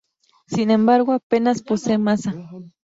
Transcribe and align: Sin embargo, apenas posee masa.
Sin 0.47 0.71
embargo, 0.71 1.11
apenas 1.13 1.61
posee 1.61 1.99
masa. 1.99 2.33